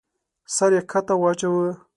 [0.55, 1.69] سر يې کښته واچاوه.